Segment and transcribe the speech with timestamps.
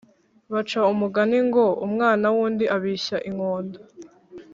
[0.53, 3.79] Baca umugani ngo umwana wundi abishya inkonda